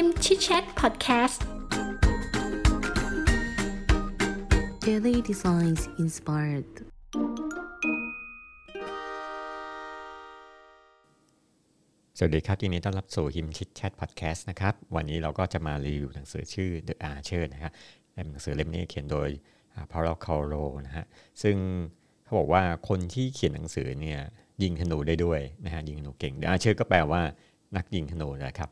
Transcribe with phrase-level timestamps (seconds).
[0.00, 1.44] ฮิมชิดแชทพอดแคสต์
[4.86, 6.70] Daily Designs Inspired
[12.18, 17.72] สวัสดีครับยินดีต้อนรับสู่ฮิมชิดแชทพอดแคสต์นะครับ วันนี้เราก็จะมารีวิวหนังสือชื่อ The Archer นะครับ
[18.30, 19.28] หนังสือเล่มนี้เขียนโดย
[19.92, 21.06] Paulo Coelho นะฮะ
[21.42, 21.56] ซึ่ง
[22.24, 24.20] เขาบอกว่าคนที่เขียนหนังสือเนี่ย
[24.62, 27.22] ยิงธนูได้ด้วยนะฮะยิงธนูเก่ง The Archer ก็แปลว่า
[27.76, 28.70] นักยิงธนูนะครับ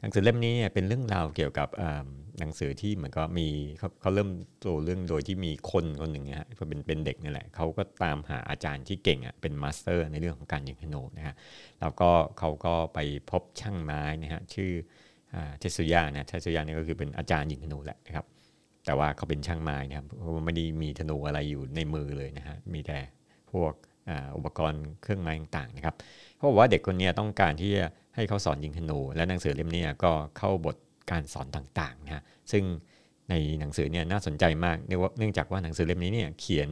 [0.00, 1.68] หนังสือเล่มนี้เนี่ยเป็นเรื่องราวเกี่ยวกับ
[2.38, 3.48] หนังสือที่เหมือนก็มี
[3.78, 4.30] เขาเขาเริ่ม
[4.64, 11.34] ตัวเรื่องโดยที่มีคนคนหนึ่งนะฮะเป็นเป็นเด็กนี่แหละเขาก็ตามหาอาจารย์ที่เก่งอะเป็นมาสเตอร์ในเรื่องของการยิงธนูนะฮะ
[11.80, 12.98] แล้วก็เขาก็ไป
[13.30, 14.70] พบช่างไม้นะฮะชื่อ
[15.58, 18.24] เทสุยะนะเทสุยะนี่ก็คือเป็นอาจารย์ยิงธนูแหละนะครับ
[18.86, 22.98] แต่ว่าเขาเป็นช่างไม้นะครับเพราะไม่ได้มีธนูอะไรอยู่ในมือเลยนะฮะมีแต่
[23.52, 23.72] พวก
[24.36, 25.94] อุปกรณ์เครื่องไม้ต่างๆนะครับ
[26.34, 27.84] เขาบอกว่าเด็กคนนี้ต้องการที่จะ
[28.18, 30.76] ให้เขาสอนยิงธนู และหนังสือเล่มนี้ก็เข้าบท
[31.10, 32.64] การสอนต่างๆนะฮะซึ่ง
[33.30, 34.76] ในหนังสือเนี่ยน่าสนใจมาก
[35.18, 36.68] เนื่องจากว่าหนังสือเล่มนี้เนี่ยเขียน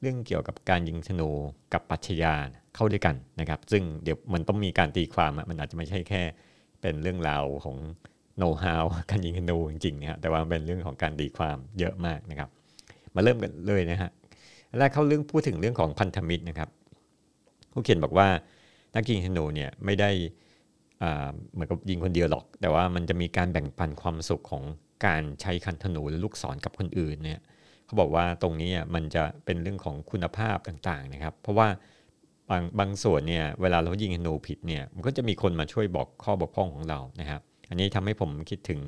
[0.00, 1.30] เรื่องเกี่ยวกับการยิงธนู
[1.72, 2.34] กับปัชญา
[2.74, 6.22] เข้าด้วยกันนะครับ ซึ่งเดี๋ยวมันต้องมีการตีความมันอาจจะไม่ใช่แค่
[6.80, 7.76] เป็นเรื่องราวของ
[8.38, 12.48] โน้ตฮาวการยิงธนูจริงๆนะฮะแต่ว่าเป็นเรื่องของการตีความเยอะมากนะครับ
[13.14, 14.10] มาเริ่มกันเลยนะฮะ
[14.78, 16.68] แรกเข้าเรื่องพูดถึงเรื่องของพันธมิตรนะครับ
[17.72, 18.28] ผู้เขียนบอกว่า
[18.94, 20.10] นักยิงธนูเนี่ยไม่ได้
[21.52, 24.62] เหมือนกับยิงคนเดียวหรอก แต่ว่ามันจะมีการแบ่งปันความสุขของ
[25.06, 27.40] การใช้คันธนูและลูกศรกับคนอื่นเนี่ย
[27.86, 31.68] เขาบอกว่าตรงนี้มันจะเป็นเรื่องของคุณภาพต่างๆนะครับ เพราะว่า
[32.50, 38.80] บางบางส่วนเนี่ยเวลาเรายิงธนูผิดเนี่ยมันก็จะมีคนมาช่วยบอกข้อบกพร่องของเรานะครับ อันนี้ทำให้ผมคิดถึง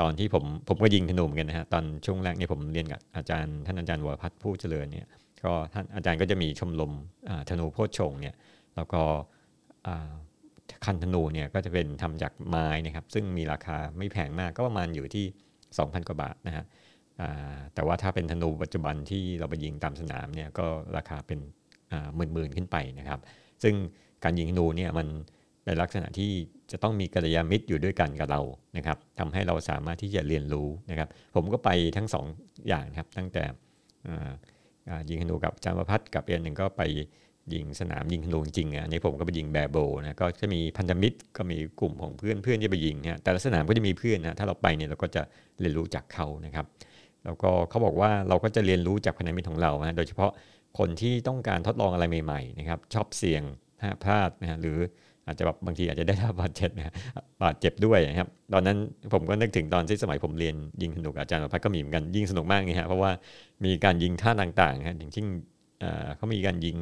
[0.00, 5.06] ตอนที่ผมผมก็ยิงธนูเหมือนกันนะฮะตอนช่วงแรกเนี่ยผมเรียนกับอาจารย์ท่านอาจารย์วรพัฒน์ผู้เจริญเนี่ย
[5.44, 6.92] ก็ท่านอาจารย์ก็จะมีชมรม
[7.48, 8.34] ธนูโพชงเนี่ย
[8.76, 9.02] แล้วก็
[10.84, 15.26] คันธนูเนี่ยก็จะเป็นทำจากไม้นะครับซึ่งมีราคาไม่แพงมากก็ประมาณอยู่ที่
[15.66, 16.64] 2,000 กว่าบาทนะฮะ
[17.74, 20.66] แต่ว่าถ้าเป็นธนูปัจจุบันที่เราไปยิงตามสนามเนี่ยก็
[20.96, 21.38] ราคาเป็น
[22.16, 23.20] หมื่นๆขึ้นไปนะครับ
[23.62, 23.74] ซึ่ง
[24.24, 25.06] การยิงธนูเนี่ยมัน
[25.66, 26.30] ในลักษณะที่
[26.72, 28.40] จะต้องมีกัลยาณมิตรอยู่ด้วยกันกับเรา
[28.76, 32.20] นะครับทำให้เราสามารถที่จะเรียนรู้นะครับ ผมก็ไปทั้ง2อ
[32.68, 33.44] อย่างครับตั้งแต่
[35.08, 36.82] ยิงธนูกับจามพัฒกับเอียนหนึ่งก็ไป
[37.54, 45.22] ยิงสนามยิงธนูจริงอะอันนี้ผมก็ไปยิงแบโบนะก็จะมีพันธมิตรก็มีกลุ่มของเพื่อนเพื่อนที่ไปยิงเนี่ยแต่ละสนามก็จะมีเพื่อนนะถ้าเราไปเนี่ยเราก็จะ
[45.60, 46.66] เรียนรู้จากเขานะครับ
[47.24, 50.30] แล้วก็เขาบอกว่าเราก็จะเรียนรู้จากพันธมิตรของเรานะโดยเฉพาะ
[50.78, 53.42] คนที่ต้องการทดลองอะไรใหม่ๆนะครับชอบเสี่ยง
[54.02, 54.78] พลาดนะฮะหรือ
[55.26, 56.92] อาจจะแบบบางทีอาจจะได้รับบาดเจ็บนะ
[57.42, 58.76] บาดเจ็บด้วยนะครับตอนนั้น
[59.12, 63.10] ผมก็นึกถึงตอนที่สมัยผมเรียนยิงสนุกอาจารย์พักก็มีเหมือนกันยิงสนุกมากนี่ฮะเพราะว่า
[63.64, 65.26] มีการยิงท่าต่างๆนะอย่างเช่น
[66.16, 66.76] เขามีการยิง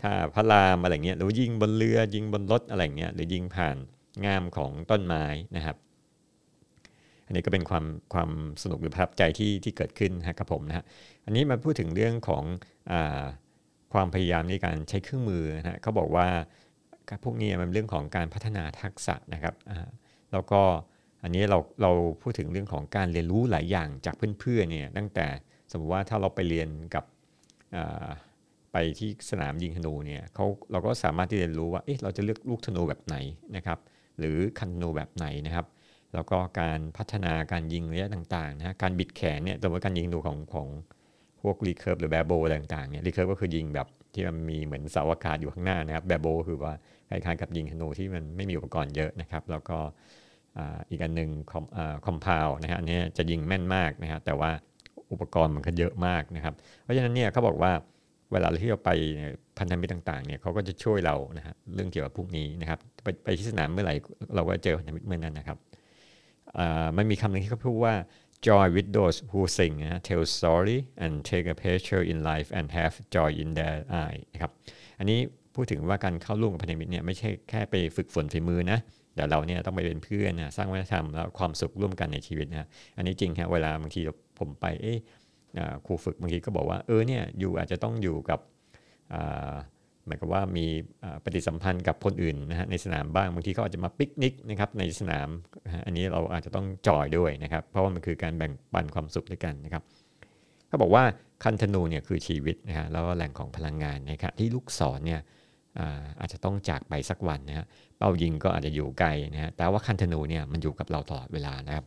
[0.00, 3.76] ถ้าพระรามอะไรเงี้ยหรือยิงบนเรือยิงบนรถอะไรเงี้ยหรือยิงผ่าน
[4.26, 5.24] งามของต้นไม้
[5.56, 5.76] นะครับ
[7.26, 8.30] อันนี้ก็เป็นความความ
[8.62, 10.84] สนุกหรือประทับใจที่ที่เกิดขึ้นกับผมนะฮะ
[11.24, 12.44] อันนี้มาพูดถึงเรื่องของ
[12.90, 12.92] อ
[13.92, 16.28] ความพยายามในการใช้เครื่องมือนะฮะเขาบอกว่า
[17.24, 19.54] พวกนี้มันเรื่องของการพัฒนาทักษะนะครับ
[20.32, 20.62] แล้วก็
[21.22, 21.90] อันนี้เราเรา
[22.22, 25.26] พูดถึงเรื่องของการเรียนรู้หลายอย่างจากเพื่อนๆเนี่ยตั้งแต่
[25.70, 27.04] สมมติว่าถ้าเราไปเรียนกับ
[28.72, 33.16] ไปที่สนามยิงธนูเนี่ยเขาเราก็สามารถที่จะรู้ว่าเอ๊ะเราจะเลือกลูกธนูแบบไหน
[33.56, 33.78] นะครับ
[34.18, 35.66] หรือคันธนูแบบไหนนะครับ
[36.14, 40.68] แล้วก็การพัฒนาการยิงระยะต่างๆนะการบิดแขนเนี่ยสมมติการยิงธนูของของ
[41.42, 46.74] พวก recurve หรือ barebow ต่างๆเนี่ย recurve ก็คือยิงแบบที่มันมีเหมือนเสาอากาศอยู่ข้างหน้านะครับแบบโบคือว่า
[47.10, 49.78] คล้ายๆกับยิงธนูที่มันไม่มีอุปกรณ์เยอะนะครับ แล้วก็
[50.90, 51.30] อีกอันหนึ่ง
[52.06, 54.50] compound นะฮะอันนี้จะยิงแม่นมากนะครับแต่ว่า
[55.12, 57.72] อุปกรณ์มันก็เยอะมากนะครับ เพราะฉะนั้นเนี่ยเขาบอกว่า
[58.32, 58.90] เวลาที่เราไป
[59.58, 63.94] พันธมิตรต่างๆเนี่ยเขาก็จะช่วยเรานะฮะเรื่องเกี่ยวกับพวกนี้นะครับไปไปที่สนามเมื่อไหร่
[64.34, 65.58] เราก็เจอพันธมิตรเมื่อนั้นนะครับ
[66.96, 67.94] มันมีคำหนึ่งที่เขาพูดว่า
[68.46, 72.66] joy with those who sing นะ tell story and take a pleasure in life and
[72.76, 74.50] have joy in their eye นะครับ
[74.98, 75.18] อันนี้
[75.54, 78.78] พูดถึงว่าการเข้าร่วมกับพันธมิตรเนี่ยไม่ใช่แค่ไปฝึกฝนฝีมือนะ
[79.14, 84.00] แต่เราเนี่ยต้องไปเป็นเพื่อนนะสร้างวัฒนธรรมแล้วความสุขร่วมกันในชีวิตนะอันนี้จริงครับเวลาบางที
[84.38, 84.98] ผมไปเอ๊ะ
[85.86, 88.40] ครูฝึกบางทีก็บอกว่าเออเนี่ยอยู่อาจจะต้องอยู่กับ
[90.06, 90.66] หมายความว่ามี
[91.24, 95.28] ปฏิสัมพันธ์กับคนอื่นนะฮะในสนามบ้างบางทีเขาอาจจะมาปิกนิกนะครับในสนาม
[95.86, 99.82] อันนี้เราอาจจะต้องจอยด้วยนะครับ เพราะว่ามันคือการแบ่งปันความสุขด้วยกันนะครับ
[100.68, 101.04] เขาบอกว่า
[101.44, 105.20] คันธนูเนี่ยคือชีวิตนะฮะแล้วก็แหล่งของพลังงานนะครับที่ลูกศรเนี่ย
[106.20, 107.66] อาจจะต้องจากไปสักวันนะฮะ
[107.98, 111.84] เป้ายิงก็อาจจะอยู่ไกลนะฮะแต่ว่าคันธนูเนี่ยมันอยู่กับเราตลอดเวลานะครับ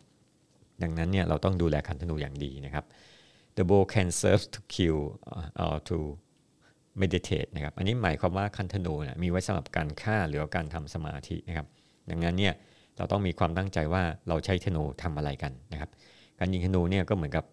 [0.84, 2.86] ดังนั้นเนี่ยเราต้องดูแลคันธนูอย่างดีนะครับ
[3.58, 5.00] the bow can serve to kill
[5.64, 5.98] or to
[7.02, 11.68] meditate นะครับ อันนี้หมายความว่าคันธนูนะมีไว้สำหรับการฆ่าหรือการทำสมาธินะครับ
[12.10, 12.54] ดังนั้นเนี่ย
[12.98, 15.90] เราต้องมีความตั้งใจว่าเราใช้ธนูทำอะไรกันนะครับ
[16.40, 17.46] การยิงธนูเนี่ยก็เหมือนกับ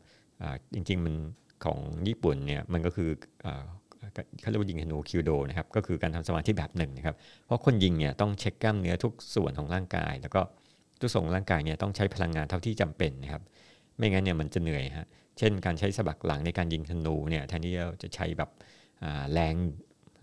[0.75, 1.15] จริงๆมัน
[1.65, 1.79] ของ
[2.09, 3.11] ญี่ปุ่นเนี่ยมันก็คือ
[4.41, 10.41] เขาเรียกว่ายิงธนูคิวโดนะครับ ก็คือการทำสมาธิแบบหนึ่งนะครับ เพราะคนยิงเนี่ยต้องเช็คกล้ามเนื้อทุกส่วนของร่างกาย แล้วก็
[11.00, 13.43] ทุกส่วนของร่างกายเนี่ยต้องใช้พลังงานเท่าที่จำเป็นนะครับ
[13.97, 15.06] ไม่งั้นเนี่ยมันจะเหนื่อยฮะ
[15.38, 18.50] เช่น การใช้สะบักหลังในการยิงธนูเนี่ยแทนที่จะใช้แบบ
[19.32, 19.55] แรง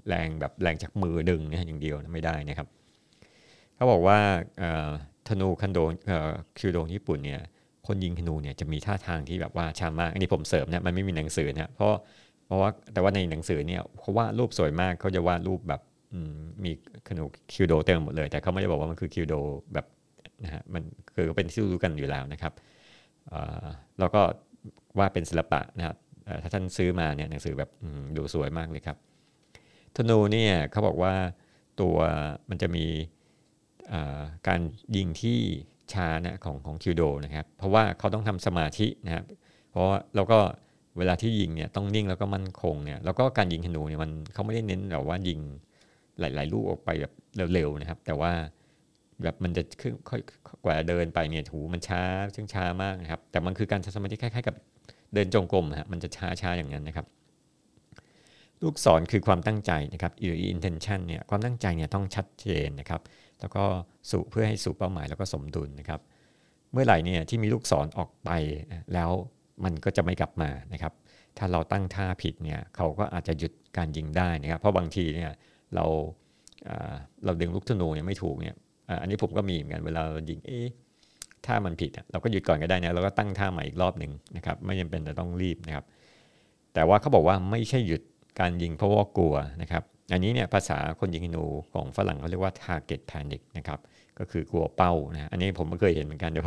[0.09, 2.67] แรงแบบแรงจากมือดึงนะอย่างเดียวไม่ได้นะครับ
[3.75, 4.17] เขาบอกว่า
[5.27, 5.79] ธนูคันโด
[6.57, 7.41] คิวโดญี่ปุ่นเนี่ย
[7.88, 11.91] คนยิงธนูเนี่ยจะมีท่าทางที่แบบว่าชามากอันนี้ผมเสริมเนี่ยมันไม่มีหนังสือนะเพราะ
[12.45, 15.81] เพราะว่าแต่ว่าในหนังสือเนี่ยเขาวาดรูปสวยมากเขาจะวาดรูปแบบ
[16.63, 16.71] มี
[17.07, 19.33] ขนูคิวโดเต็มหมดเลย แต่เขาไม่ได้บอกว่ามันคือคิวโด
[19.73, 19.85] แบบ
[20.44, 20.83] นะฮะมัน
[21.15, 22.53] คือเป็นที่รู้กันอยู่แล้วนะครับ
[24.00, 24.21] แล้วก็
[24.97, 25.97] ว่าเป็นศิลปะนะครับ
[26.42, 27.69] ถ้าท่านซื้อมาเนี่ยหนังสือแบบ
[28.18, 28.97] ดูสวยมากเลยครับ
[29.95, 31.13] ธนูเนี่ยเขาบอกว่า
[31.81, 31.97] ตัว
[32.50, 32.86] มันจะมี
[34.47, 34.62] การ
[34.95, 35.39] ยิงที่
[35.94, 39.24] ช้านะของของคิวโดนะครับเพราะว่าเขาต้องทำสมาธินะครับ
[39.69, 40.39] เพราะแล้วก็
[40.98, 45.39] เวลาที่ยิงเนี่ยต้องนิ่งแล้วก็มั่นคงเนี่ยแล้วก็การยิงธนูเนี่ยมันเขาไม่ได้เน้นแบบว่ายิง
[46.19, 47.13] หลาย ๆ ลูกออกไปแบบ
[47.53, 48.31] เร็วๆนะครับ แต่ว่า
[49.24, 50.21] แบบมันจะขึ้นค่อย
[50.65, 52.01] กว่าเดินไปเนี่ยถูมันช้า
[52.36, 54.56] ซึ่งช้ามากนะครับ แต่มันคือการทำสมาธิคล้ายๆกับ
[55.15, 56.09] เดินจงกรมฮะมันจะ
[56.41, 57.06] ช้าๆอย่างนั้นนะครับ
[58.62, 63.01] ลูกศรคือความตั้งใจนะครับหรือ intention เนี่ยความตั้งใจเนี่ยต้องชัดเจนนะครับ
[63.39, 63.63] แล้วก็
[64.09, 66.00] สู่เพื่อให้สู่เป้าหมายแล้วก็สมดุลนะครับ
[66.71, 68.29] เมื่อไหร่เนี่ยที่มีลูกศรออกไป
[68.94, 69.12] แล้ว
[69.63, 70.94] มันก็จะไม่กลับมานะครับ
[71.38, 75.31] ถ้าเราตั้งท่าผิดเนี่ยเขาก็อาจจะหยุดการยิงได้นะครับ เพราะบางทีเนี่ย
[75.75, 75.85] เรา
[77.25, 78.56] เราดึงลูกธนูเนี่ยไม่ถูกเนี่ย
[79.01, 80.67] อันนี้ผมก็มีเหมือนกันเวลาเรายิงเอ๊ะ
[81.47, 85.86] ถ้ามันผิดเราก็หยุดก่อนก็ได้นะเราก็ตั้งท่าใหม่อีกรอบหนึ่งนะครับไม่จำเป็นจะต้องรีบนะครับ
[86.74, 88.01] แต่ว่าเขาบอกว่าไม่ใช่หยุด
[88.39, 89.83] การยิงเพราะว่ากลัวนะครับ
[90.13, 93.80] อันนี้เนี่ยภาษาคนยิงธนูของฝรั่งเขาเรียกว่า target panic นะครับ
[94.19, 96.45] ก็คือกลัวเป้านะอันนี้ผมก็เคยเห็นเหมือนกันเดี๋ยว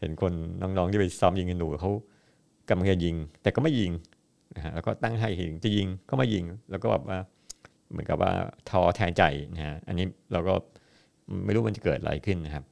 [0.00, 1.90] เห็นคนน้องๆที่ไปซ้อมยิงธนูเขา
[2.68, 3.92] กำลังจะยิง แต่ก็ไม่ยิง
[4.56, 7.18] นะฮะแล้วก็ตั้งให้ยิงจะยิงก็ไม่ยิง แล้วก็แบบว่า
[7.90, 8.32] เหมือนกับว่า
[8.70, 9.22] ท้อแทนใจ
[9.54, 10.54] นะฮะอันนี้เราก็
[11.44, 12.64] ไม่รู้มันจะเกิดอะไรขึ้นนะครับ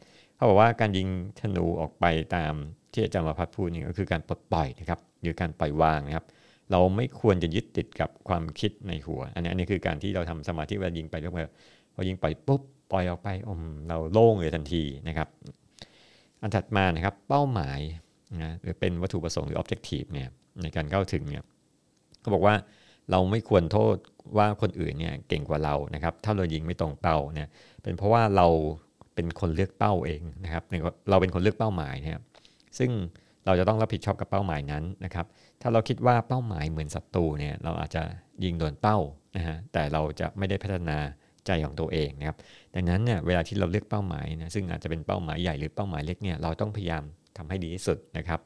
[0.43, 1.09] เขาบอกว่าการยิง
[1.41, 2.05] ธนูออกไป
[2.37, 2.53] ตาม
[2.93, 6.27] ที่อาจารย์มาพัดพูดนี่ก็คือการปลดปล่อยนะครับหรือการปล่อยวางนะครับ
[6.71, 11.33] เราไม่ควรจะยึดติดกับความคิดในหัว อันนี้อันนี้คือการที่เราทำสมาธิเวลายิงไปแล้ว
[11.95, 12.63] พอยิงไปปุ๊บ
[12.93, 15.29] ปล่อยออกไปอมเราโล่งเลยทันทีนะครับ
[16.43, 17.81] อันถัดมานะครับเป้าหมาย
[18.43, 20.29] นะหรือเป็นวัตถุประสงค์หรือ objective เนี่ย
[20.63, 21.45] ในการเข้าถึงเนี่ย
[22.21, 22.55] เขาบอกว่า
[23.11, 23.97] เราไม่ควรโทษ
[24.37, 27.49] ว่าคนอื่นเนี่ยเก่งกว่าเรานะครับ ถ้าเรายิงไม่ตรงเป้าเนี่ย
[27.83, 28.47] เป็นเพราะว่าเรา
[29.15, 30.65] เป็นคนเลือกเป้าเองนะครับ
[31.11, 32.23] เราเป็นคนเลือกเป้าหมายนะครับ
[32.79, 32.91] ซึ่ง
[33.47, 35.27] เราจะต้องรับผิดชอบกับเป้าหมายนั้นนะครับ
[35.63, 38.03] ถ้าเราคิดว่าเป้าหมายเหมือนศัตรูเนี่ยเราอาจจะ
[38.45, 38.99] ยิงโดนเป้า
[39.37, 40.99] นะฮะแต่เราจะไม่ได้พัฒนา
[41.47, 42.37] ใจของตัวเองนะครับ
[42.75, 47.03] ดังนั้นเนี่ยเวลาที่เราเลือกเป้าหมายนะซึ่งอาจจะเป็นเป้าหมายใหญ่หรือเป้าหมายเล็กเนี่ยเราต้องพยายาม
[47.37, 48.41] ทำให้ดีที่สุดนะครับ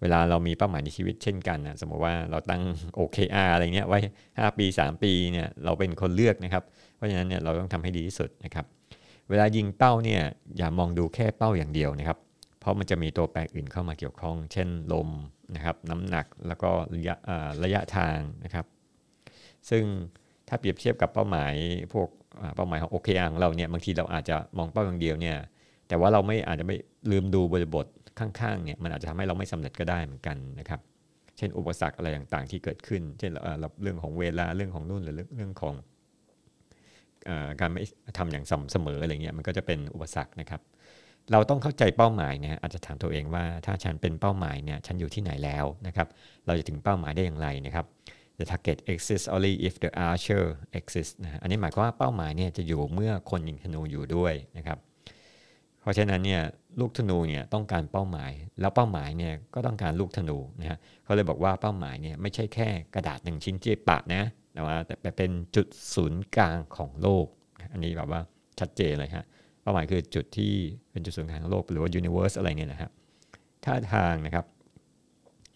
[0.00, 2.62] เวลาเรามีเป้าหมายในชีวิตเช่นกันนะสมมติว่าเราตั้ง
[2.98, 3.98] OKR อะไรเงี้ยไว้
[4.28, 6.64] 5 ปี 3 ปีเนี่ยเราเป็นคนเลือกนะครับ
[6.96, 8.66] เพราะฉะนั้นเนี่ยเราต้องทำให้ดีที่สุดนะครับ
[9.30, 10.22] เวลายิงเป้าเนี่ย
[10.56, 12.18] อย่ามองดูแค่เป้าอย่างเดียวนะครับ
[12.60, 15.08] เพราะมันจะมีตัวแปรอื่นเข้ามาเกี่ยวข้อง เช่นลม
[15.54, 17.14] นะครับน้ำหนักแล้วก็ระยะ
[17.64, 18.66] ระยะทางนะครับ
[19.70, 19.84] ซึ่ง
[20.48, 21.54] ถ้าเปรียบเทียบกับเป้าหมาย
[21.92, 22.08] พวก
[22.56, 25.36] เป้าหมายของ OKR ของเราเนี่ยบางทีเราอาจจะมองเป้าอย่างเดียวเนี่ย
[25.88, 26.76] แต่ว่าเราไม่อาจจะไม่
[27.10, 27.86] ลืมดูบริบท
[28.18, 30.80] ข้างๆเนี่ยมันอาจจะทำให้เราไม่สำเร็จก็ได้เหมือนกันนะครับ
[31.36, 33.32] เช่นอุปสรรคอะไรต่างๆที่เกิดขึ้น เช่น
[33.82, 35.74] เรื่องของเวลาเรื่องของนู่นหรือเรื่องของ
[37.60, 37.82] การไม่
[38.18, 40.60] ทำอย่างสม่ำเสมออะไรเงี้ยมันก็จะเป็นอุปสรรคนะครับ
[41.32, 46.08] เราต้องเข้าใจเป้าหมายนะอาจจะถามตัวเองว่าถ้าฉันเป็นเป้าหมายเนี่ยฉันอยู่ที่ไหนแล้วนะครับ
[46.46, 47.86] เราจะถึงเป้าหมายได้อย่างไรนะครับ
[48.38, 50.44] The target exists only if the archer
[50.78, 54.78] exists นะอันนี้หมายความว่าเป้าหมายเนี่ยจะอยู่เมื่อคนยิงธนูอยู่ด้วยนะครับ
[55.80, 56.42] เพราะฉะนั้นเนี่ย
[56.80, 58.30] ลูกธนูเนี่ยต้องการเป้าหมาย
[58.60, 64.22] แล้วเป้าหมายเนี่ยก็ต้องการลูกธนูนะฮะเขาเลยบอกว่าเป้าหมายเนี่ยไม่ใช่แค่กระดาษหนึ่งชิ้นที่ปะนะ
[64.58, 67.26] แต่ว่าแต่เป็นจุดศูนย์กลางของโลก
[67.72, 68.20] อันนี้แบบว่า
[68.60, 69.26] ชัดเจนเลยฮะ
[69.62, 70.52] เป้าหมายคือจุดที่
[70.90, 72.90] เป็นจุดศูนย์กลางของโลกหรือว่ายูนิเวอร์สอะไรเนี่ยนะครับ
[73.64, 74.44] ท่าทางนะครับ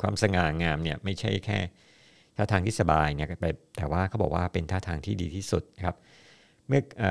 [0.02, 1.58] ความสง่างามเนี่ยไม่ใช่แค่
[2.36, 3.28] ท่าทางที่สบายเนี่ย
[3.76, 5.96] แต่ว่าเขาบอกว่าเป็นท่าทางที่ดีที่สุดนะครับ
[6.68, 7.04] เมื่ออ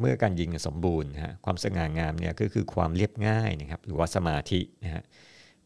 [0.00, 5.02] เมื่อการยิงสมบูรณ์ฮะความสง่างามเนี่ยก็คือความเรียบง่ายนะครับหรือว่าสมาธินะฮะ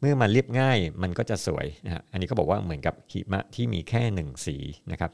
[0.01, 4.57] เมื่อมันเรียบง่ายมันก็จะสวยนะฮะอันนี้ก็บอกว่าเหมือนกับหิมะที่มีแค่หนึ่งสี
[4.93, 5.13] นะครับ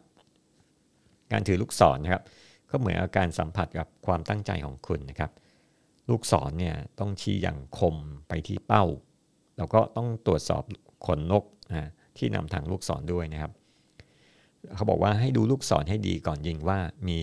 [1.33, 2.23] การถือลูกศรนนะครับ
[2.71, 5.31] ก็เหมือนอาการสัมผัสกับความตั้งใจของคุณนะครับ
[6.11, 7.97] ลูกศรเนี่ยต้องชี้อย่างคม
[8.29, 8.85] ไปที่เป้า
[9.57, 10.63] แล้วก็ต้องตรวจสอบ
[11.07, 13.53] ขนนกนะที่นำทางลูกศรด้วยนะครับ
[14.75, 16.79] เขาบอกว่าให้ดูลูกศรให้ดีก่อนยิงว่า
[17.09, 17.19] มี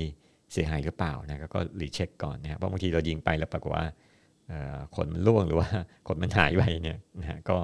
[0.54, 3.86] เสียหายหรือเปล่านะก็รีเช็คก่อนนะครับเพราะบางทีเรายิงไปแล้วปรากฏว่า
[4.96, 5.70] ขนมันร่วงหรือว่า
[6.08, 7.58] ขนมันหายไปเนี่ยนะฮะก็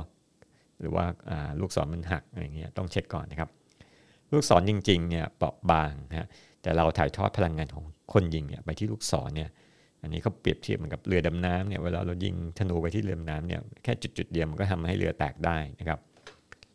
[0.80, 1.06] หรือว่า
[1.60, 3.50] ลูกศรมันหักอะไรเงี้ยต้องเช็คก่อนนะครับ
[4.32, 6.28] ลูกศรจริงๆเนี่ยเปราะบางนะฮะ
[6.62, 9.50] แต่เราถ่ายทอดพลังงานของคนยิงเนี่ยไปที่ลูกศรเนี่ย
[10.02, 16.00] อันนี้เขาเปรียบเทียบเหมือนกับเรือดำน้ำเนี่ยเวลาเรายิงธนูไปที่เรือดำน้ำเนี่ยแค่จุดๆเดียวมันก็ทำให้เรือแตกได้นะครับ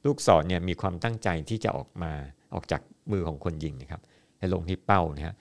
[0.05, 2.13] ลูกศรเนี่ยมีความตั้งใจที่จะออกมา
[2.55, 2.83] ออกจาก
[3.13, 4.03] มือของคนยิงนะครับ
[4.39, 5.35] ให้ลงที่เป้านะฮะ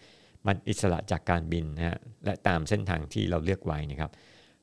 [0.48, 4.12] มันอิสระจากการบินนะฮะและตามเส้นทางที่เราเลือกไว้นะครับ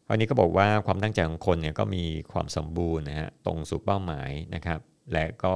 [0.07, 4.81] คราวนี้ก็บอกว่าความตั้งใจของคนเนี่ยก็มีความสมบูรณ์นะฮะตรงสู่เป้าหมายนะครับ
[5.13, 5.55] และก็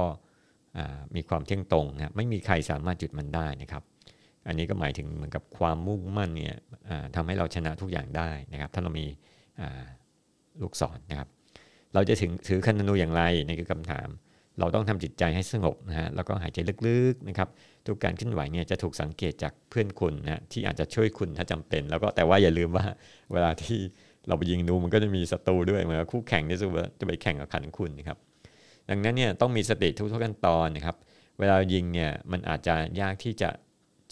[1.15, 3.83] มีความเที่ยงตรงนะไม่มีใครสามารถจุดมันได้นะครับ
[4.47, 6.55] อันนี้ก็หมายถึงเหมือนกับความมุ่งมั่นเนี่ย
[7.15, 9.05] ทำให้เราชนะทุกอย่างได้นะครับ ถ้าเรามี
[10.61, 11.27] ลูกศรนนะครับ
[11.93, 14.07] เราจะถึงถือคันธนูอย่างไรนี่คือคำถาม
[14.59, 17.49] เราต้องทำจิตใจให้สงบนะฮะแล้วก็หายใจลึกๆนะครับ
[17.85, 22.85] ทุกการเคลื่อนไหวเนี่ยจะถูกสังเกตจากเพื่อนคุณนะที่อาจจะช่วยคุณถ้าจำเป็น แล้วก็แต่ว่าอย่าลืมว่า
[23.33, 23.79] เวลาที่
[24.27, 26.57] เราไปยิงนูมันก็จะมีศัตรูด้วยเหมือนคู่แข่งที่
[26.99, 28.17] จะไปแข่งกับขันคุณนะครับ
[28.89, 30.95] ดังนั้นเนี่ยต้องมีสติทุกๆขั้นตอนนะครับ
[31.39, 33.49] เวลายิงเนี่ยมันอาจจะยากที่จะ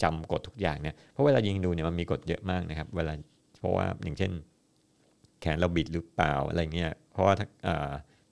[0.02, 3.12] จำกฎทุกอย่างเนี่ย เพราะเวลายิงนูเนี่ยมันมีกฎเยอะมากนะครับ เวลา
[3.58, 4.32] เพราะว่าอย่างเช่น
[5.40, 7.46] แขนเราบิดหรือเปล่าอะไรเงี้ย เพราะว่าถ้า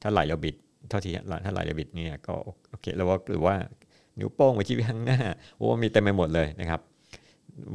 [0.03, 0.57] ถ้าไหลเราบิด
[0.89, 1.13] เท่าที่
[1.45, 2.35] ถ้าไหลเราบิดเนี่ยก็
[2.71, 3.55] โอเคแล้วว่าหรือว่า
[4.19, 5.21] นิ้วโป้งไปที่ข้างหน้า
[5.59, 6.81] โอ้มีเต็มไปหมดเลยนะครับ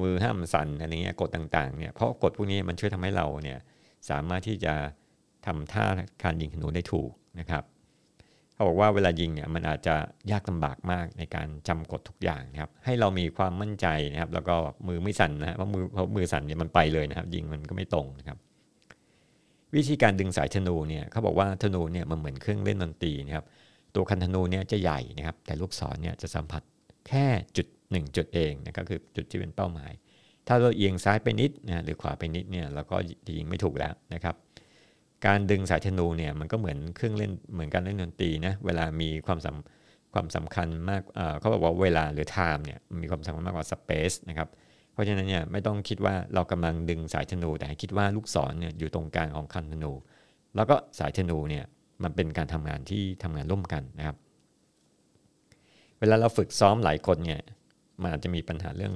[0.01, 3.59] มือห้ามสั่นอะไรเงี้ยกฎต่างๆเนี่ยเพราะกฎพวกนี้มันช่วยทำให้เราเนี่ย
[4.09, 4.73] สามารถที่จะ
[5.45, 5.85] ทำท่า
[6.23, 7.63] การยิงธนูได้ถูกนะครับ
[8.55, 9.95] เขาบอกว่าเวลายิงเนี่ยมันอาจจะ
[10.31, 14.55] ยากลำบากมากในการจำกฎทุกอย่างนะครับ ให้เรามีความมั่นใจนะครับ แล้วก็
[14.87, 18.37] มือไม่สั่นนะเพราะมือเพราะมือสั่นเนี่ยมันไปเลยนะครับ ยิงมันก็ไม่ตรงนะครับ
[19.75, 23.45] วิธีการดึงสายธนูเนี่ยเขาบอกว่าธนูเนี่ยมันเหมือนเครื่องเล่นดนตรีนะครับ
[23.95, 26.61] ตัวคันธนูเนี่ยจะใหญ่นะครับ แต่ลูกศรเนี่ยจะสัมผัส
[27.07, 27.25] แค่
[27.57, 29.91] จุดหนึ่งจุดเองนะครับคือจุดที่เป็นเป้าหมาย
[30.47, 32.97] ถ้าเราเอียงซ้ายไปนิดนะหรือขวาไปนิดเนี่ยเราก็
[33.37, 34.35] ยิงไม่ถูกแล้วนะครับ
[35.27, 41.01] การดึงสายธนูเนี่ยมันก็เหมือนเครื่องเล่นเหมือนการเล่นดนตรีนะเวลามีความสำความสำคัญมาก
[41.39, 44.49] เขาบอกว่าเวลาหรือ time เนี่ยมีความสำคัญมากกว่า space นะครับ
[44.93, 49.91] เพราะฉะนั้นเนี่ยไม่ต้องคิดว่าเรากำลังดึงสายธนู แต่ให้คิดว่าลูกศรเนี่ยอยู่ตรงกลางของคันธนู
[50.55, 51.65] แล้วก็สายธนูเนี่ย
[52.03, 54.15] มันเป็นการทำงานที่ทำงานร่วมกันนะครับ
[55.99, 57.41] เวลาเราฝึกซ้อมหลายคนเนี่ย
[58.01, 58.93] มันอาจจะมีปัญหาเรื่อง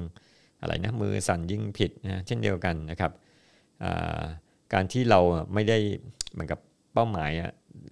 [0.62, 3.12] อะไรนะมือสั่นยิ่งผิดนะเช่นเดียวกันนะครับ
[4.74, 5.20] การที่เรา
[5.54, 5.78] ไม่ได้
[6.34, 6.60] เหมือนกับ
[6.94, 7.32] เป้าหมาย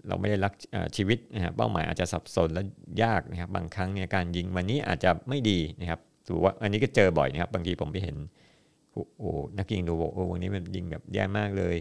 [0.07, 0.53] เราไม่ได้รัก
[0.95, 2.61] ชีวิตนะฮะเป้าหมายอาจจะสับสนและ
[3.03, 8.17] ยากนะครับ บางครั้งเนี่ยการยิงวันนี้อาจจะไม่ดีนะครับถือว่าอันนี้ก็เจอบ่อยนะครับ บางทีผมไปเห็น
[9.19, 11.75] โอ้นักยิงดูบอกโอ้วันนี้มันยิงแบบแย่มากเลย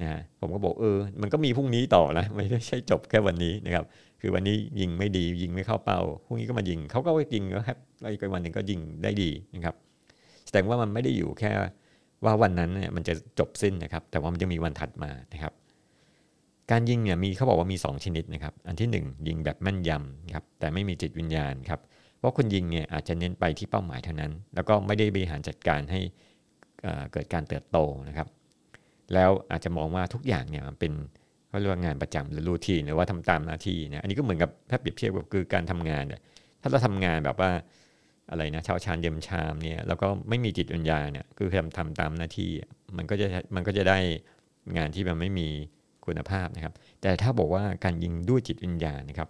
[0.00, 3.84] นะผมก็บอกเออ มันก็มีพรุ่งนี้ต่อนะไม่ใช่จบแค่วันนี้นะครับ
[4.20, 7.78] คือวันนี้ยิงไม่ดียิงไม่เข้าเป้าพรุ่งนี้ก็มายิงเขาก็ยิงแล้วครับ
[8.12, 9.74] อีกวันหนึ่งก็ยิงได้ดีนะครับ
[10.46, 11.50] แสดงว่ามันไม่ได้อยู่แค่
[12.24, 15.52] ว่าวันนั้นเนี่ยมันจะจบสิ้นนะครับ แต่ว่ามันจะมีวันถัดมานะครับ
[16.70, 21.80] การยิงเนี่ยมีเขาบอกว่ามี 2 ชนิดนะครับ อันที่ 1 ยิงแบบแม่นยำครับแต่ไม่มีจิตวิญญาณครับ
[22.18, 26.00] เพราะคนยิงเนี่ยอาจจะเน้นไปที่เป้าหมายเท่านั้น แล้วก็ไม่ได้บริหารจัดการให้
[27.12, 28.28] เกิดการเติบโตนะครับ
[29.14, 30.92] แล้วอาจจะมองว่าทุกอย่างเนี่ยมันเป็น
[31.48, 36.20] เขาเรียกว่างานประจำหรือรูทีนหรือว่าทำตามหน้าที่นะอันนี้ก็เหมือนกับถ้าเปรียบเทียบกับคือการทำงานเนี่ย
[36.62, 37.50] ถ้าเราทำงานแบบว่า
[38.30, 42.50] อะไรนะชาวชานเยมชามเนี่ยแล้วก็ไม่มีจิตวิญญาเนี่ยคือทำทำตามหน้าที่
[42.96, 43.98] มันก็จะมันก็จะได้
[44.76, 45.48] งานที่มันไม่มี
[46.06, 49.28] คุณภาพนะครับ แต่ถ้าบอกว่าการยิงด้วยจิตวิญญาณนะครับ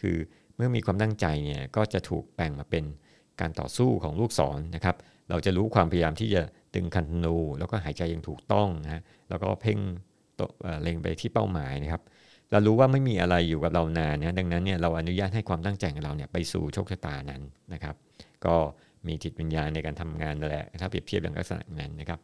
[0.00, 0.16] คือ
[0.56, 2.84] เมื่อมีความตั้งใจเนี่ยก็จะถูกแปลงมาเป็น
[3.40, 4.96] การต่อสู้ของลูกศรนนะครับ
[5.30, 6.42] เราจะรู้ความพยายามที่จะ
[6.74, 9.78] ดึงคันธนู แล้วก็หายใจอย่างถูกต้องนะแล้วก็เพ่ง
[10.82, 12.02] เล็งไปที่เป้าหมายนะครับ
[12.52, 17.94] เรารู้ว่าไม่มีอะไรอยู่กับเรานานนะดังนั้นเนี่ยเราอนุญาตให้ความตั้งใจของเราเนี่ยไปสู่โชคชะตานั้นนะครับ
[18.46, 18.54] ก็
[19.06, 22.18] มีจิตวิญญาณในการทำงานนั่นแหละถ้าเปรียบเทียบอย่างลักษณะนั้นนะครับ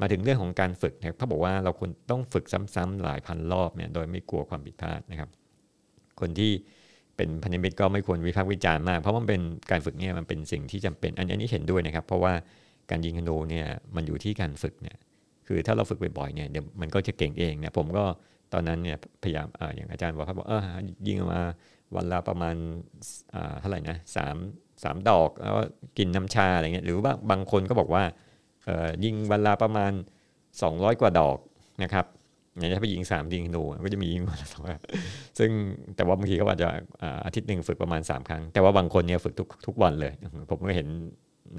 [0.00, 5.28] มาถึงเรื่องของการฝึกนะครับเขาบอกว่าเราควรต้องฝึกซ้ำๆหลายพันรอบเนี่ยโดยไม่กลัวความผิดพลาดนะครับ
[6.20, 6.50] คนที่
[7.16, 12.32] เป็นพันธมิตรก็ไม่ควรวิพากษ์วิจารณ์มาก เพราะมันเป็นการฝึกเนี่ยมันเป็นสิ่งที่จำเป็นอันนี้เห็นด้วยนะครับ เพราะว่า
[12.90, 14.96] การยิงธนูเนี่ยมันอยู่ที่การฝึกเนี่ย
[15.46, 18.04] คือถ้าเราฝึกบ่อยๆเนี่ยเดี๋ยวมันก็จะเก่งเองเนี่ยผมก็
[18.52, 20.60] ตอนนั้นเนี่ยพยายามออย่างอาจารย์บอกเขาบอกเออ
[21.08, 21.40] ยิงมา
[21.96, 22.54] วันละประมาณ
[23.60, 24.36] เท่าไหร่นะสาม
[24.84, 25.56] สามดอกแล้ว
[25.98, 28.02] กินน้ำชาอะไรเงี้ยหรือว่าบางคนก็บอกว่า
[29.04, 29.92] ยิงวันละประมาณ
[30.46, 31.38] 200 กว่าดอก
[31.82, 32.06] นะครับ
[32.58, 34.64] อย่างถ้าไปยิงสามยิงหนูก็จะมียิงวันละสอง
[35.38, 35.50] ซึ่ง
[35.96, 36.68] แต่ว่าบางทีเขาอาจจะ
[37.26, 40.12] อาทิตย์หนึ่งฝึกประมาณ 3 ครั้ง แต่ว่าบางคนเนี่ยฝึกทุกทุกวันเลย
[40.50, 40.88] ผมก็เห็น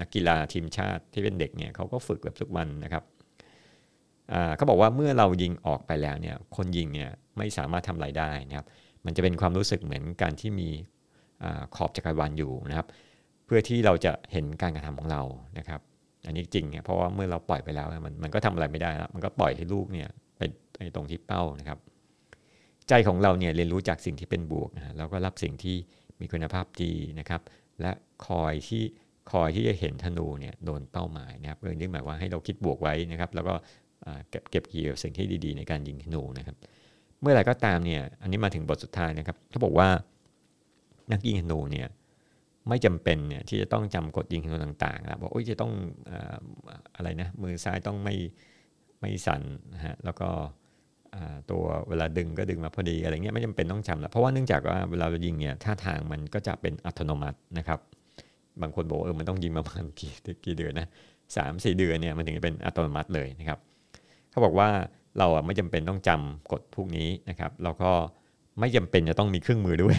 [0.00, 3.02] นักกีฬาทีมชาติที่เป็นเด็กเนี่ยเขาก็ฝึกแบบทุกวันนะครับ
[4.56, 8.66] เขาบอกว่าเมื่อเรายิงออกไปแล้วเนี่ยคนยิงเนี่ยไม่สามารถทำอะไรได้นะครับ
[9.04, 10.68] มันจะเป็นความรู้สึกเหมือนการที่มี
[11.76, 12.86] ขอบจักรวาลอยู่นะครับ
[13.46, 15.22] เพื่อที่เราจะเห็นการกระทำของเรา
[15.58, 15.80] นะครับ
[16.26, 20.40] อันนี้จริงเนี่ยเพราะว่าเมื่อเราปล่อยไปแล้วมันมันก็ทำอะไรไม่ได้แล้วมันก็ปล่อยให้ลูกเนี่ยไป
[20.80, 21.78] ในตรงที่เป้านะครับ
[22.88, 25.76] ใจของเราเนี่ยเรียนรู้จากสิ่งที่เป็นบวกนะแล้วก็รับสิ่งที่
[26.20, 27.40] มีคุณภาพดีนะครับ
[27.80, 27.92] และ
[28.26, 28.84] คอยที่
[29.32, 33.54] คอยที่จะเห็นธนูเนี่ยโดนเป้าหมายนะครับเรื่องนี้หมายว่าให้เราคิดบวกไว้นะครับ แล้วก็
[34.30, 36.56] เก็บเก็บเกี่ยวสิ่งที่ดีๆ ในการยิงธนูนะครับ
[37.20, 39.88] เมื่อไหร่ก็ตามเนี่ยอันนี้มาถึงบทสุดท้ายนะครับเขาบอกว่า
[41.12, 41.88] นักยิงธนูเนี่ย
[42.68, 45.72] ไม่จำเป็นเนี่ยที่จะต้องจำกฎยิงธนูต่างๆนะบอกโอ้ยจะต้อง
[46.96, 48.14] อะไรนะมือซ้ายต้องไม่
[49.00, 49.42] ไม่สั่น
[49.74, 50.28] นะฮะแล้วก็
[51.50, 57.80] ตัวเวลาดึงก็ดึงมาพอดีอะไรเงี้ยไม่จำเป็นต้องจำละเพราะว่าเนื่องจากว่าเวลาเรายิงเนี่ยท่าทางมันก็จะเป็นอัตโนมัตินะครับ
[58.62, 60.12] บางคนบอกเออมันต้องยิงประมาณกี่
[60.44, 60.88] กี่เดือนนะ
[61.36, 63.58] สามสี่เดือนเนี่ยมันถึงจะเป็นอัตโนมัติเลยนะครับ
[64.30, 64.68] เขาบอกว่า
[65.18, 67.90] เราอะไม่จำเป็นต้องจำกฎพวกนี้นะครับแล้วก็
[68.60, 69.96] ไม่จำเป็นจะต้องมีเครื่องมือด้วย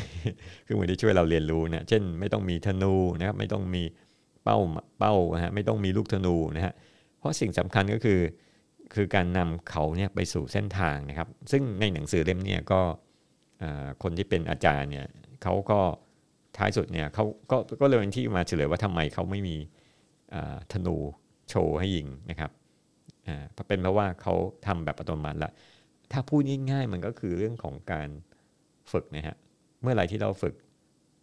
[0.63, 3.83] เครื่องมือที่ช่วยเราเรียนรู้นะเช่น ไม่ต้องมีธนูนะครับไม่ต้องมี
[4.43, 4.57] เป้า
[4.99, 6.73] เป้านะฮะไม่ต้องมีลูกธนูนะฮะ
[7.17, 8.19] เพราะสิ่งสำคัญก็คือ
[8.93, 12.81] คือการนำเขาเนี่ยไปสู่เส้นทางนะครับ ซึ่งในหนังสือเล่มนี้ก็
[14.03, 15.07] คนที่เป็นอาจารย์เนี่ย
[15.43, 15.79] เขาก็
[16.57, 19.55] ท้ายสุดเนี่ยเขาก็ก็เลยที่มาเฉลยว่าทำไมเขาไม่มี
[20.73, 20.95] ธนู
[21.49, 22.51] โชว์ให้ยิงนะครับ
[23.27, 24.33] อ่าเป็นเพราะว่าเขา
[24.65, 25.51] ทำแบบอัตโนมัติละ
[26.11, 28.09] ถ้าพูดง่ายๆมันก็คือเรื่องของการ
[28.91, 29.35] ฝึกนะฮะ
[29.81, 30.53] เมื่อไรที่เราฝึก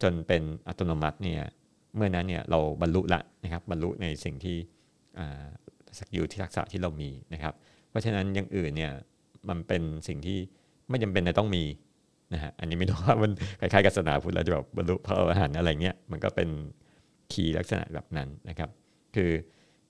[0.03, 1.41] จนเป็นอัตโนมัติเนี่ย
[1.95, 4.57] เมื่อนั้นเนี่ยเราบรรลุละนะครับบรรลุในสิ่งที่
[5.97, 7.53] skill ที่ทักษะที่เรามีนะครับ
[7.89, 8.91] เพราะฉะนั้นอย่างอื่นเนี่ย
[9.49, 10.37] มันเป็นสิ่งที่
[10.89, 11.63] ไม่จำเป็นจะต้องมี
[12.33, 16.49] นะฮะอันนี้ไม่รู้ว่ามันคล้ายๆกับศาสนาพุทธเราจะแบบบรรลุพระอรหันต์อะไรเงี้ยมันก็เป็น
[17.31, 18.69] key ลักษณะแบบนั้นนะครับ
[19.15, 19.29] คือ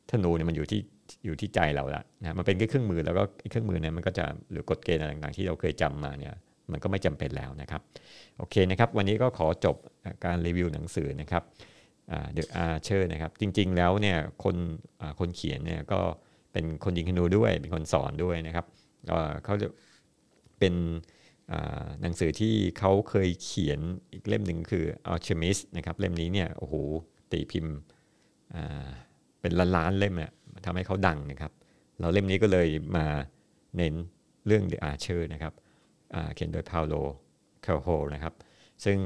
[0.10, 0.82] ธนูเนี่ยมันอยู่ที่
[1.26, 6.34] อยู่ที่ใจเราละนะมันเป็นแค่เครื่องมือแล้วก็เครื่องมือเนี่ยมันก็จะหรือกฎเกณฑ์อะไรต่างๆ ที่เราเคยจำมาเนี่ย
[6.72, 7.82] มันก็ไม่จำเป็นแล้วนะครับ
[8.38, 9.76] โอเคนะครับวันนี้ก็ขอจบ
[10.26, 11.44] การรีวิวหนังสือนะครับ
[12.34, 14.56] เดอะอาร์เชอร์นะครับจริงๆแล้วเนี่ยคน
[15.20, 16.00] คนเขียนเนี่ยก็
[16.54, 18.66] เป็นคนยิงธนูด้วยเป็นคนสอนด้วยนะครับ
[19.46, 19.68] เขาจะ
[20.60, 20.74] เป็น
[22.02, 23.80] หนังสือที่เขาเคยเขียน
[24.12, 26.76] อีกเล่มหนึ่งคือ Alchemist นะครับเล่มนี้เนี่ยโอ้โห
[27.32, 27.76] ตีพิมพ์
[29.42, 30.32] เป็นล้านๆเล่มเนี่ย
[30.66, 31.52] ทำให้เขาดังนะครับ
[32.00, 32.68] เราเล่มนี้ก็เลย
[32.98, 33.06] มา
[33.78, 33.94] เน้น
[34.46, 35.54] เรื่อง The Archer นะครับ
[36.34, 36.94] เขียนโดยพาโล
[37.62, 38.34] เคลโฮนะครับ
[38.86, 38.98] ซึ่ง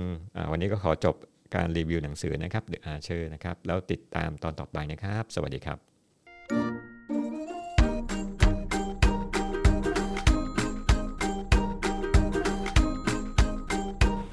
[0.52, 1.16] วันนี้ก็ขอจบ
[1.56, 5.78] การรีวิวหนังสือนะครับ The Archer นะครับ แล้วติดตามตอนต่อไปนะครับ สวัสดีครับ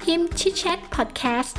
[0.05, 1.55] ฮิมชิ Chat Podcast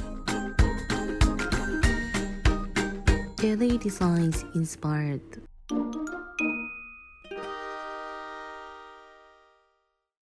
[3.43, 5.27] Daily Designs Inspired